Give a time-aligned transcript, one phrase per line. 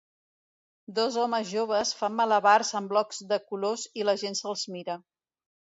[0.99, 4.99] Dos homes joves fan malabars amb blocs de colors i gent se'ls mira.